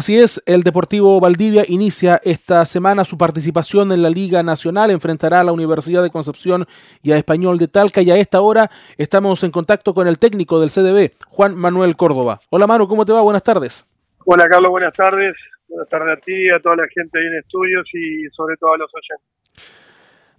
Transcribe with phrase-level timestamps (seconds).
[0.00, 5.40] Así es, el Deportivo Valdivia inicia esta semana su participación en la Liga Nacional, enfrentará
[5.40, 6.64] a la Universidad de Concepción
[7.02, 10.58] y a Español de Talca y a esta hora estamos en contacto con el técnico
[10.58, 12.38] del CDB, Juan Manuel Córdoba.
[12.48, 13.20] Hola Manu, ¿cómo te va?
[13.20, 13.86] Buenas tardes.
[14.24, 15.36] Hola Carlos, buenas tardes.
[15.68, 18.78] Buenas tardes a ti, a toda la gente ahí en estudios y sobre todo a
[18.78, 19.66] los oyentes.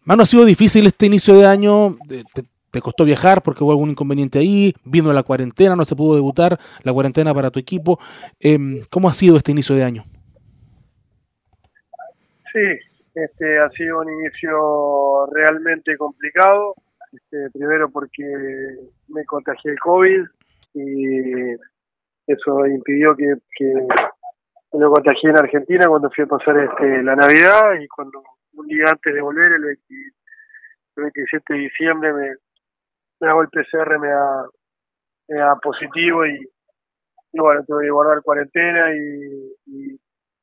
[0.05, 2.46] Manu, ha sido difícil este inicio de año, te
[2.79, 6.93] costó viajar porque hubo algún inconveniente ahí, vino la cuarentena, no se pudo debutar, la
[6.93, 7.99] cuarentena para tu equipo.
[8.39, 10.04] Em, ¿Cómo ha sido este inicio de año?
[12.54, 12.60] Sí,
[13.15, 16.75] este ha sido un inicio realmente complicado.
[17.11, 18.23] Este, primero porque
[19.10, 20.24] me contagié el COVID
[20.74, 21.55] y
[22.27, 23.74] eso impidió que, que
[24.74, 28.85] me contagié en Argentina cuando fui a pasar este, la Navidad y cuando un día
[28.89, 32.27] antes de volver, el, el 27 de diciembre, me,
[33.22, 34.09] me hago el PCR, me
[35.38, 36.45] da, positivo y,
[37.34, 39.97] bueno, tuve que guardar cuarentena y,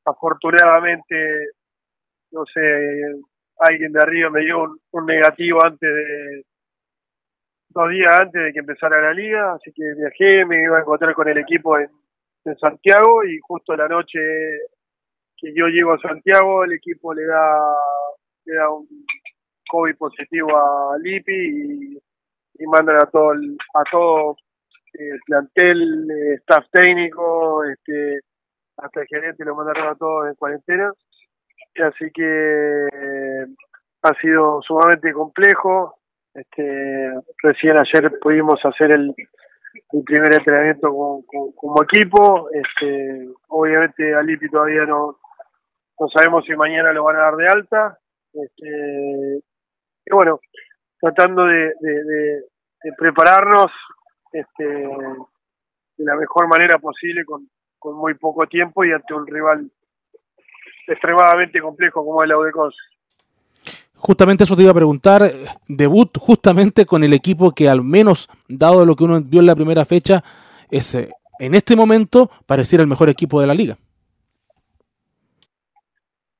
[0.05, 1.49] afortunadamente,
[2.31, 2.61] no sé,
[3.59, 4.62] alguien de arriba me dio
[4.93, 6.45] un, negativo antes de,
[7.70, 11.15] dos días antes de que empezara la liga, así que viajé, me iba a encontrar
[11.15, 11.91] con el equipo en,
[12.59, 14.19] Santiago y justo la noche
[15.37, 17.75] que yo llego a Santiago, el equipo le da,
[18.47, 18.89] le da un
[19.69, 21.98] COVID positivo a Lipi y
[22.59, 24.37] y mandan a todo el, a todo
[24.95, 28.20] el plantel, eh, staff técnico, este,
[28.77, 30.92] hasta el gerente lo mandaron a todos en cuarentena.
[31.77, 33.47] Así que eh,
[34.03, 35.98] ha sido sumamente complejo.
[36.34, 39.14] Este, recién ayer pudimos hacer el,
[40.05, 40.91] primer entrenamiento
[41.55, 42.48] como equipo.
[42.53, 45.19] Este, obviamente a Lipi todavía no,
[45.98, 47.98] no sabemos si mañana lo van a dar de alta.
[48.33, 49.41] Este,
[50.06, 50.41] y bueno,
[51.01, 51.73] tratando de,
[52.97, 53.71] prepararnos
[54.33, 57.49] este, de la mejor manera posible con,
[57.97, 59.71] muy poco tiempo y ante un rival
[60.87, 62.75] extremadamente complejo como el Audecos.
[63.95, 65.23] Justamente eso te iba a preguntar,
[65.67, 69.57] debut justamente con el equipo que al menos, dado lo que uno vio en la
[69.57, 70.23] primera fecha,
[70.70, 71.08] es eh,
[71.39, 73.77] en este momento pareciera el mejor equipo de la liga.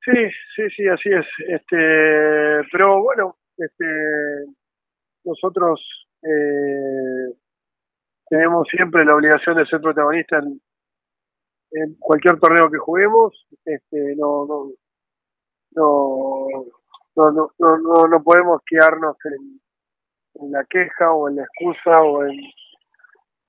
[0.03, 1.25] Sí, sí, sí, así es.
[1.47, 4.45] Este, pero bueno, este,
[5.25, 5.81] nosotros
[6.23, 7.33] eh,
[8.29, 10.45] tenemos siempre la obligación de ser protagonistas
[11.71, 13.47] en, cualquier torneo que juguemos.
[13.65, 14.71] Este, no, no,
[15.75, 16.47] no,
[17.15, 19.59] no, no, no, podemos quedarnos en,
[20.51, 22.39] la queja o en la excusa o en,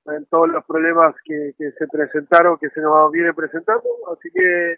[0.07, 3.85] en todos los problemas que, que se presentaron, que se nos viene presentando.
[4.13, 4.77] Así que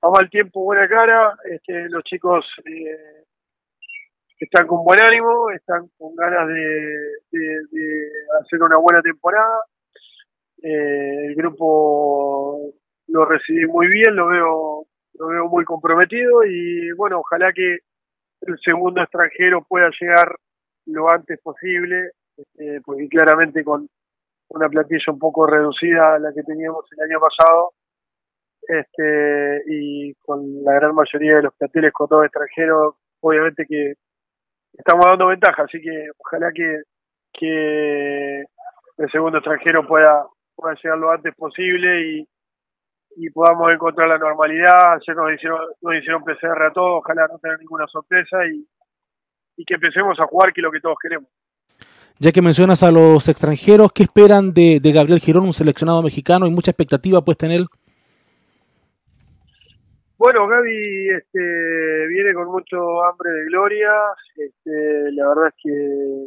[0.00, 1.36] vamos al tiempo, buena cara.
[1.44, 3.24] Este, los chicos eh,
[4.38, 8.10] están con buen ánimo, están con ganas de,
[8.40, 9.64] hacer una buena temporada.
[10.62, 12.72] Eh, el grupo
[13.08, 17.78] lo recibí muy bien, lo veo, lo veo muy comprometido y bueno, ojalá que
[18.42, 20.36] el segundo extranjero pueda llegar
[20.86, 23.88] lo antes posible, este, porque claramente con
[24.48, 27.72] una plantilla un poco reducida a la que teníamos el año pasado,
[28.62, 33.94] este, y con la gran mayoría de los planteles con dos extranjeros, obviamente que
[34.72, 36.82] estamos dando ventaja, así que ojalá que,
[37.32, 38.40] que
[38.98, 42.28] el segundo extranjero pueda, pueda llegar lo antes posible y,
[43.16, 44.94] y podamos encontrar la normalidad.
[44.94, 48.66] Ayer nos hicieron, nos hicieron PCR a todos, ojalá no tener ninguna sorpresa y,
[49.56, 51.28] y que empecemos a jugar, que es lo que todos queremos.
[52.20, 56.46] Ya que mencionas a los extranjeros, ¿qué esperan de, de Gabriel Girón, un seleccionado mexicano?
[56.46, 57.66] ¿Hay mucha expectativa puesta en él?
[60.18, 63.92] Bueno, Gaby este, viene con mucho hambre de gloria.
[64.34, 66.26] Este, la verdad es que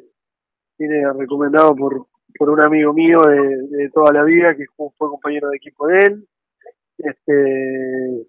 [0.80, 2.08] viene recomendado por,
[2.40, 6.26] por un amigo mío de, toda la vida que fue, compañero de equipo de él.
[7.00, 8.28] Este,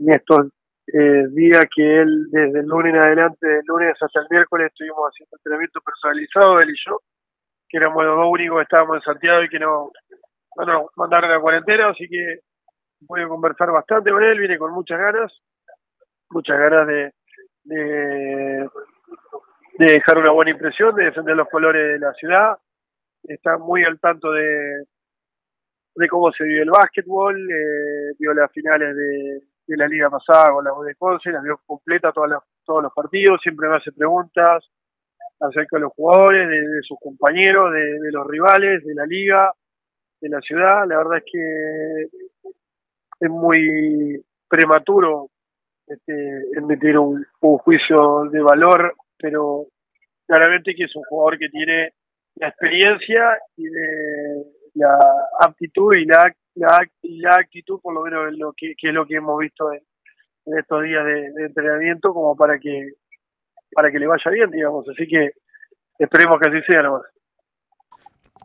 [0.00, 0.48] en estos
[0.92, 5.08] eh, días que él, desde el lunes en adelante, del lunes hasta el miércoles, estuvimos
[5.10, 7.00] haciendo entrenamiento personalizado, él y yo,
[7.70, 9.90] que éramos los dos únicos que estábamos en Santiago y que no,
[10.58, 12.40] no nos mandaron a cuarentena, así que
[13.00, 15.32] a conversar bastante con él, viene con muchas ganas,
[16.30, 17.12] muchas ganas de,
[17.64, 18.68] de,
[19.78, 22.58] dejar una buena impresión, de defender los colores de la ciudad,
[23.24, 24.84] está muy al tanto de,
[25.94, 29.42] de cómo se vive el básquetbol, eh, vio las finales de,
[29.76, 33.40] la liga pasada con la U de Conce, las vio completa todas todos los partidos,
[33.42, 34.64] siempre me hace preguntas
[35.40, 39.52] acerca de los jugadores, de, sus compañeros, de, los rivales, de la liga,
[40.20, 40.86] de la ciudad.
[40.86, 42.06] La verdad es que
[43.20, 45.28] es muy prematuro
[45.86, 49.66] este, emitir un, juicio de valor, pero
[50.26, 51.92] claramente que es un jugador que tiene
[52.36, 54.44] la experiencia y de
[54.74, 54.98] la
[55.40, 59.38] aptitud y la, la, la actitud, por lo menos lo que, es lo que hemos
[59.38, 59.80] visto en,
[60.58, 62.92] estos días de, entrenamiento, como para que
[63.70, 64.88] para que le vaya bien, digamos.
[64.88, 65.32] Así que
[65.98, 67.02] esperemos que así sea nomás.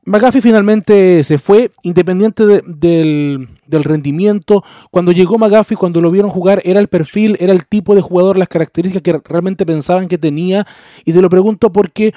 [0.06, 4.64] McGaffey finalmente se fue, independiente del, del, rendimiento.
[4.92, 8.38] Cuando llegó McGaffey, cuando lo vieron jugar, era el perfil, era el tipo de jugador,
[8.38, 10.68] las características que realmente pensaban que tenía.
[11.06, 12.14] Y te lo pregunto porque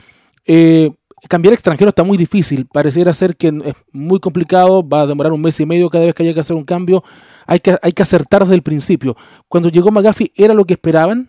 [0.46, 0.90] eh,
[1.28, 2.66] cambiar extranjero está muy difícil.
[2.66, 6.14] Pareciera ser que es muy complicado, va a demorar un mes y medio cada vez
[6.14, 7.04] que haya que hacer un cambio.
[7.46, 9.16] Hay que, hay que acertar desde el principio.
[9.48, 11.28] Cuando llegó McGaffey, ¿era lo que esperaban?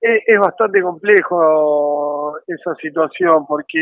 [0.00, 3.80] Es, bastante complejo esa situación porque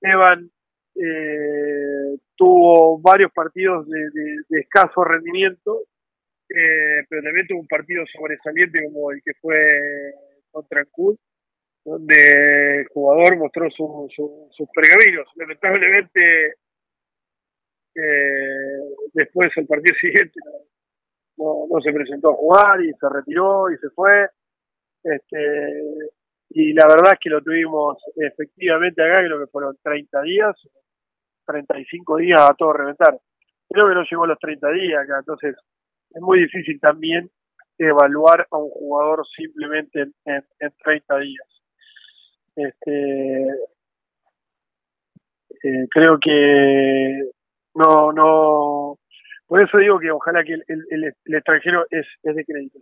[0.00, 0.50] Evan
[0.94, 5.80] eh, tuvo varios partidos de, escaso rendimiento,
[6.48, 9.56] eh, pero también tuvo un partido sobresaliente como el que fue
[10.50, 11.18] contra el Cud
[11.84, 15.26] donde el jugador mostró sus pergaminos.
[15.36, 16.54] Lamentablemente,
[17.94, 18.80] eh,
[19.12, 20.40] después el partido siguiente
[21.36, 24.28] no, se presentó a jugar y se retiró y se fue.
[25.02, 25.78] Este,
[26.50, 30.56] y la verdad es que lo tuvimos efectivamente acá, creo que fueron 30 días,
[31.46, 33.18] 35 días a todo reventar.
[33.68, 35.56] Creo que no llegó a los 30 días acá, entonces
[36.10, 37.30] es muy difícil también
[37.78, 41.46] evaluar a un jugador simplemente en, en 30 días.
[42.54, 43.46] Este,
[45.64, 47.30] eh, creo que
[47.74, 48.98] no, no,
[49.46, 52.78] por eso digo que ojalá que el, el, extranjero es, es de crédito.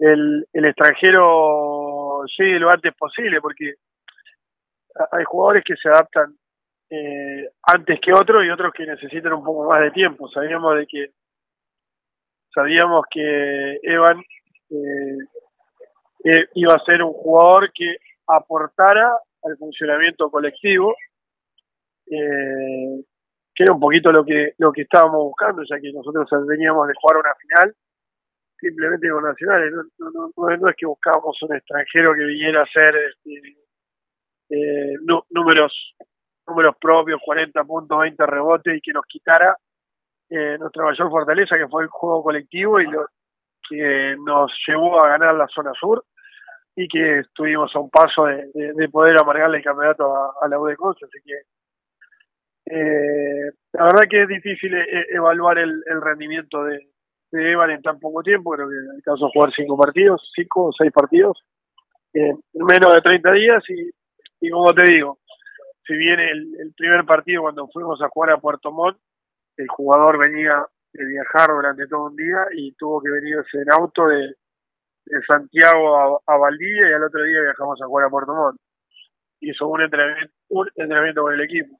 [0.00, 3.74] El, el extranjero llegue lo antes posible, porque
[5.12, 6.34] hay jugadores que se adaptan
[6.88, 10.28] eh, antes que otros y otros que necesitan un poco más de tiempo.
[10.28, 11.10] Sabíamos de que
[12.52, 14.18] sabíamos que Evan
[14.70, 15.18] eh,
[16.24, 19.12] eh iba a ser un jugador que aportara
[19.44, 20.96] al funcionamiento colectivo,
[22.06, 23.04] eh,
[23.54, 26.94] que era un poquito lo que lo que estábamos buscando, ya que nosotros veníamos de
[27.00, 27.74] jugar una final
[28.60, 33.56] simplemente con nacionales, no, es que buscábamos un extranjero que viniera a hacer este,
[34.50, 34.94] eh,
[35.30, 35.72] números
[36.46, 39.56] números propios, 40 puntos, 20 rebotes y que nos quitara
[40.28, 43.06] eh, nuestra mayor fortaleza, que fue el juego colectivo y lo
[43.68, 46.04] que nos llevó a ganar la zona sur
[46.74, 50.74] y que estuvimos a un paso de, poder amargarle el campeonato a, la U de
[50.74, 51.34] así que
[52.72, 56.88] eh, la verdad que es difícil e, evaluar el, rendimiento de,
[57.30, 60.72] de, Evan en tan poco tiempo, creo que alcanzó a jugar cinco partidos, cinco o
[60.72, 61.42] seis partidos,
[62.12, 63.62] en menos de 30 días
[64.40, 65.18] y, como te digo,
[65.86, 68.98] si bien el, primer partido cuando fuimos a jugar a Puerto Montt,
[69.56, 74.06] el jugador venía de viajar durante todo un día y tuvo que venirse en auto
[74.06, 74.34] de,
[75.10, 78.60] de Santiago a, Valdivia y al otro día viajamos a jugar a Puerto Montt.
[79.40, 81.78] Hizo un entrenamiento, un entrenamiento con el equipo.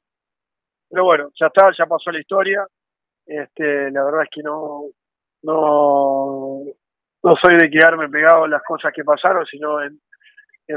[0.89, 2.67] Pero bueno, ya está, ya pasó la historia.
[3.25, 4.85] Este, la verdad es que no,
[5.43, 6.63] no,
[7.23, 9.99] no soy de quedarme pegado en las cosas que pasaron, sino en,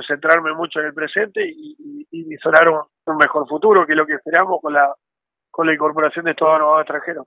[0.09, 4.15] centrarme mucho en el presente y, y, visorar un, mejor futuro, que es lo que
[4.15, 4.93] esperamos con la,
[5.51, 7.27] con la incorporación de estos nuevos extranjeros.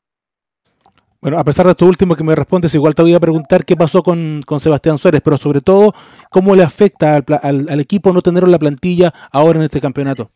[1.22, 3.78] Bueno, a pesar de esto último que me respondes, igual te voy a preguntar qué
[3.78, 5.94] pasó con, con Sebastián Suárez, pero sobre todo,
[6.30, 7.24] ¿cómo le afecta al,
[7.69, 10.30] al, equipo no tener la plantilla ahora en este campeonato?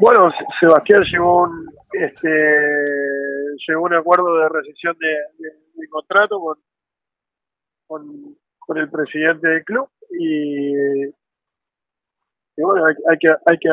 [0.00, 2.28] Bueno, Sebastián llegó un, este,
[3.66, 6.40] llegó un acuerdo de rescisión de, contrato
[7.86, 11.06] con, con, el presidente del club y,
[12.56, 13.70] bueno, hay, hay, que, hay que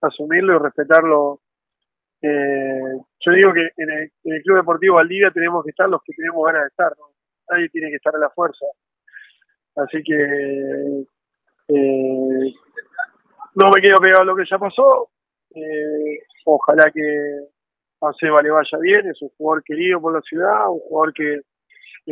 [0.00, 1.40] asumirlo y respetarlo
[2.26, 6.46] eh, yo digo que en el, Club Deportivo Valdivia tenemos que estar los que tenemos
[6.46, 6.92] ganas de estar,
[7.50, 8.64] nadie tiene que estar a la fuerza.
[9.76, 10.14] Así que
[11.68, 12.54] eh,
[13.54, 15.10] no me quedo pegado a lo que ya pasó.
[15.54, 17.48] Eh, ojalá que
[18.00, 21.40] a Seba le vaya bien, es un jugador querido por la ciudad, un jugador que,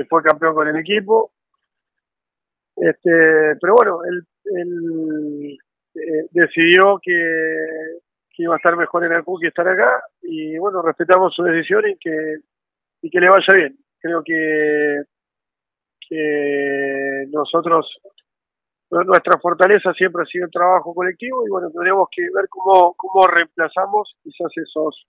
[0.09, 1.33] fue campeón con el equipo.
[2.77, 5.59] Este, pero bueno, él, él
[6.33, 8.01] decidió que
[8.35, 11.89] que iba a estar mejor en el que estar acá y bueno, respetamos su decisión
[11.89, 12.39] y que,
[13.03, 13.77] y que le vaya bien.
[14.01, 15.03] Creo que,
[16.09, 17.87] que nosotros,
[18.91, 23.27] nuestra fortaleza siempre ha sido el trabajo colectivo y bueno, tendremos que ver cómo, cómo
[23.27, 25.07] reemplazamos quizás esos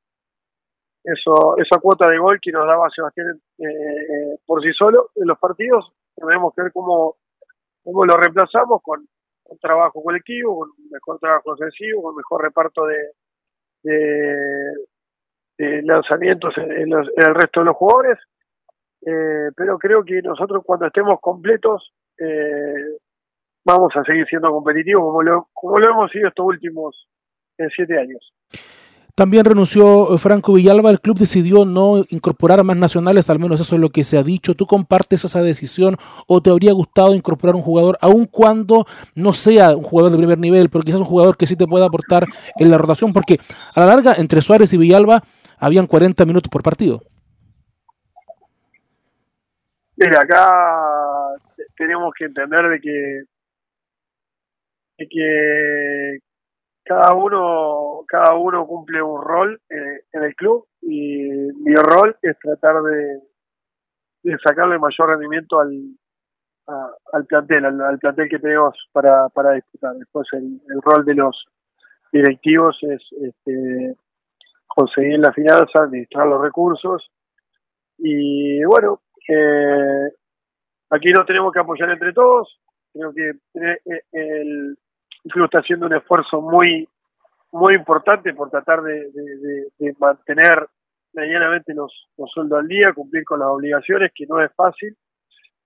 [1.04, 5.38] eso esa cuota de gol que nos daba Sebastián eh, por sí solo en los
[5.38, 5.92] partidos.
[6.16, 7.16] Tenemos que ver cómo,
[7.84, 9.06] cómo lo reemplazamos con,
[9.46, 13.12] un trabajo colectivo, con mejor trabajo ofensivo, con mejor reparto de,
[15.58, 18.20] de, lanzamientos en, el resto de los jugadores.
[19.06, 22.98] Eh, pero creo que nosotros cuando estemos completos eh,
[23.66, 27.10] vamos a seguir siendo competitivos como lo, como lo hemos sido estos últimos
[27.58, 28.34] en siete años.
[29.16, 33.76] También renunció eh, Franco Villalba, el club decidió no incorporar más nacionales, al menos eso
[33.76, 34.56] es lo que se ha dicho.
[34.56, 39.76] ¿Tú compartes esa decisión o te habría gustado incorporar un jugador, aun cuando no sea
[39.76, 42.26] un jugador de primer nivel, pero quizás un jugador que sí te pueda aportar
[42.58, 43.14] en la rotación?
[43.14, 43.38] Porque
[43.76, 45.22] a la larga, entre Suárez y Villalba,
[45.60, 47.04] habían 40 minutos por partido.
[49.96, 50.50] Mira, acá
[51.78, 53.24] tenemos que entender de que,
[54.98, 56.20] de que
[56.84, 61.30] cada uno cada uno cumple un rol eh, en el club y
[61.64, 63.22] mi rol es tratar de,
[64.24, 65.96] de sacarle mayor rendimiento al
[66.66, 69.96] al plantel al, plantel que tenemos para para disputar.
[69.96, 71.46] Después el, rol de los
[72.12, 73.96] directivos es este,
[74.68, 77.10] conseguir la finanza administrar los recursos.
[77.98, 80.10] Y bueno eh,
[80.90, 82.60] aquí nos tenemos que apoyar entre todos.
[82.94, 84.78] Creo que eh, el
[85.24, 86.88] el club está haciendo un esfuerzo muy
[87.54, 89.12] muy importante por tratar de,
[90.00, 90.68] mantener
[91.14, 94.98] medianamente los, los sueldos al día, cumplir con las obligaciones, que no es fácil.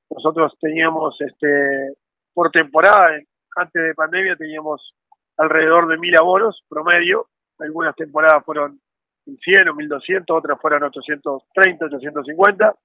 [0.09, 1.93] Nosotros teníamos este
[2.33, 3.17] por temporada,
[3.55, 4.93] antes de pandemia, teníamos
[5.37, 7.27] alrededor de mil abonos promedio.
[7.57, 8.79] Algunas temporadas fueron
[9.25, 12.75] 100 o 1200, otras fueron 830, 850.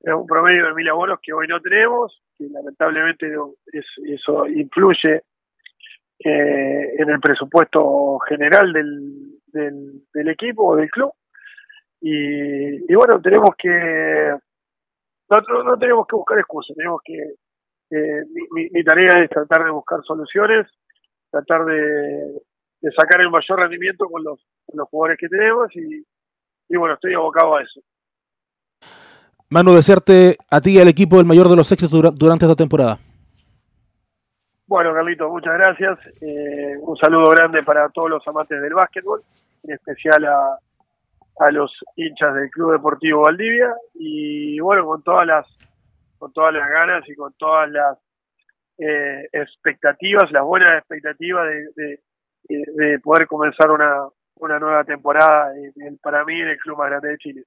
[0.00, 3.30] Es un promedio de mil abonos que hoy no tenemos, que lamentablemente
[3.72, 5.22] eso influye
[6.18, 11.12] eh, en el presupuesto general del, del, equipo o del club.
[12.00, 14.34] Y, bueno, tenemos que,
[15.30, 17.34] no, no tenemos que buscar excusas, tenemos que,
[17.90, 20.66] eh, mi, tarea es tratar de buscar soluciones,
[21.30, 22.42] tratar de,
[22.96, 24.40] sacar el mayor rendimiento con los,
[24.72, 26.04] los jugadores que tenemos y,
[26.68, 27.80] y bueno, estoy abocado a eso.
[29.50, 32.98] Manu, desearte a ti y al equipo el mayor de los éxitos durante esta temporada.
[34.68, 35.98] Bueno, Carlito, muchas gracias.
[36.20, 39.22] Eh, un saludo grande para todos los amantes del básquetbol,
[39.62, 40.58] en especial a,
[41.38, 45.46] a los hinchas del Club Deportivo Valdivia y bueno, con todas las
[46.18, 47.96] con todas las ganas y con todas las
[48.76, 52.00] eh, expectativas, las buenas expectativas de,
[52.48, 57.08] de, poder comenzar una, una nueva temporada en, para mí en el club más grande
[57.08, 57.44] de Chile.